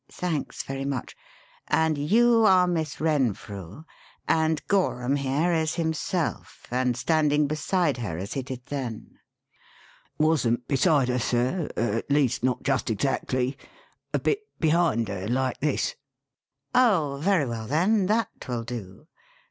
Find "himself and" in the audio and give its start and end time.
5.75-6.97